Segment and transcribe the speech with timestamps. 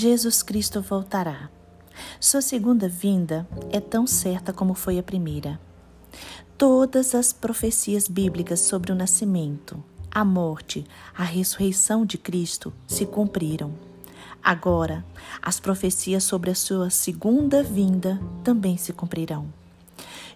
[0.00, 1.50] Jesus Cristo voltará.
[2.18, 5.60] Sua segunda vinda é tão certa como foi a primeira.
[6.56, 13.74] Todas as profecias bíblicas sobre o nascimento, a morte, a ressurreição de Cristo se cumpriram.
[14.42, 15.04] Agora,
[15.42, 19.52] as profecias sobre a sua segunda vinda também se cumprirão.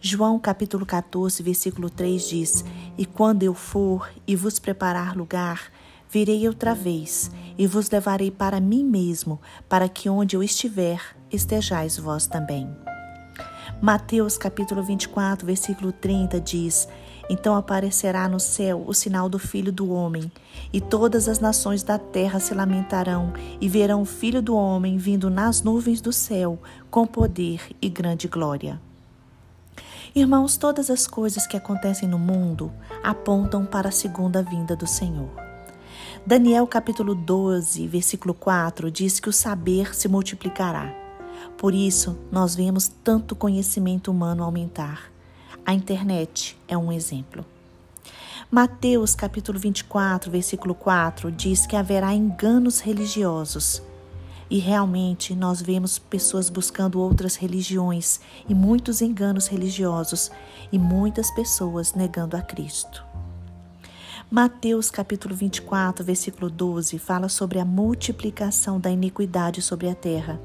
[0.00, 2.64] João capítulo 14, versículo 3 diz:
[2.98, 5.70] E quando eu for e vos preparar lugar,
[6.12, 11.96] virei outra vez e vos levarei para mim mesmo, para que onde eu estiver, estejais
[11.96, 12.68] vós também.
[13.80, 16.86] Mateus capítulo 24, versículo 30 diz:
[17.30, 20.30] Então aparecerá no céu o sinal do Filho do Homem,
[20.70, 25.30] e todas as nações da terra se lamentarão e verão o Filho do Homem vindo
[25.30, 28.78] nas nuvens do céu com poder e grande glória.
[30.14, 32.70] Irmãos, todas as coisas que acontecem no mundo
[33.02, 35.51] apontam para a segunda vinda do Senhor.
[36.24, 40.94] Daniel capítulo 12, versículo 4 diz que o saber se multiplicará.
[41.58, 45.10] Por isso, nós vemos tanto conhecimento humano aumentar.
[45.64, 47.44] A internet é um exemplo.
[48.50, 53.82] Mateus capítulo 24, versículo 4 diz que haverá enganos religiosos
[54.52, 60.30] e realmente nós vemos pessoas buscando outras religiões e muitos enganos religiosos
[60.70, 63.11] e muitas pessoas negando a Cristo.
[64.32, 70.40] Mateus capítulo 24, versículo 12 fala sobre a multiplicação da iniquidade sobre a terra.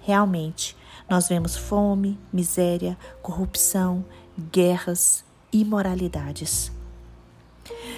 [0.00, 0.74] Realmente,
[1.06, 4.02] nós vemos fome, miséria, corrupção,
[4.50, 6.72] guerras, imoralidades.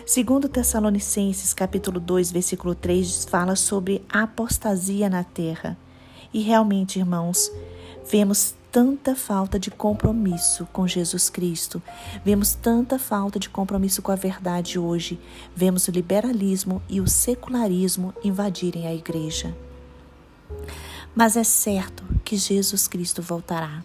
[0.05, 5.79] Segundo Tessalonicenses, capítulo 2, versículo 3, fala sobre apostasia na terra.
[6.35, 7.49] E realmente, irmãos,
[8.11, 11.81] vemos tanta falta de compromisso com Jesus Cristo.
[12.25, 15.21] Vemos tanta falta de compromisso com a verdade hoje.
[15.55, 19.55] Vemos o liberalismo e o secularismo invadirem a igreja.
[21.15, 23.85] Mas é certo que Jesus Cristo voltará.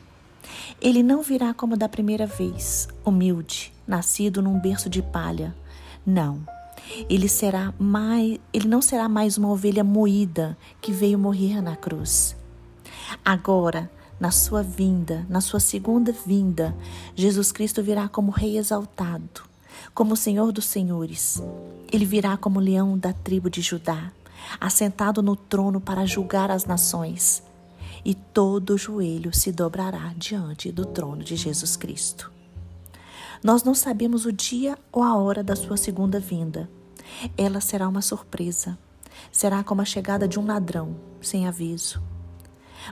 [0.81, 5.53] Ele não virá como da primeira vez, humilde, nascido num berço de palha
[6.07, 6.41] não.
[7.09, 12.33] Ele será mais, ele não será mais uma ovelha moída que veio morrer na cruz.
[13.25, 16.75] Agora, na sua vinda, na sua segunda vinda,
[17.16, 19.44] Jesus Cristo virá como rei exaltado,
[19.94, 21.41] como Senhor dos senhores.
[21.91, 24.11] Ele virá como leão da tribo de Judá,
[24.59, 27.44] assentado no trono para julgar as nações,
[28.03, 32.31] e todo joelho se dobrará diante do trono de Jesus Cristo.
[33.44, 36.69] Nós não sabemos o dia ou a hora da sua segunda vinda.
[37.38, 38.77] Ela será uma surpresa.
[39.31, 42.01] Será como a chegada de um ladrão, sem aviso.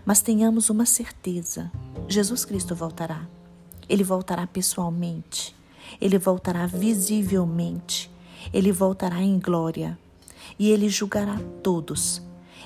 [0.03, 1.71] Mas tenhamos uma certeza:
[2.07, 3.27] Jesus Cristo voltará.
[3.87, 5.55] Ele voltará pessoalmente.
[6.01, 8.11] Ele voltará visivelmente.
[8.53, 9.97] Ele voltará em glória.
[10.57, 12.21] E ele julgará todos.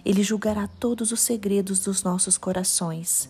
[0.06, 3.30] Ele julgará todos os segredos dos nossos corações.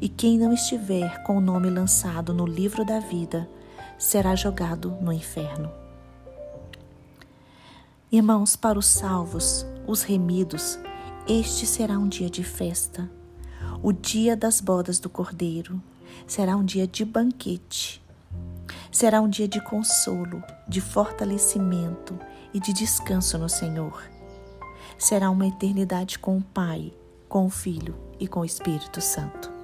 [0.00, 3.48] E quem não estiver com o nome lançado no livro da vida
[3.98, 5.70] será jogado no inferno.
[8.10, 10.78] Irmãos, para os salvos, os remidos,
[11.28, 13.17] este será um dia de festa.
[13.80, 15.80] O dia das bodas do Cordeiro
[16.26, 18.02] será um dia de banquete.
[18.90, 22.18] Será um dia de consolo, de fortalecimento
[22.52, 24.02] e de descanso no Senhor.
[24.98, 26.92] Será uma eternidade com o Pai,
[27.28, 29.57] com o Filho e com o Espírito Santo.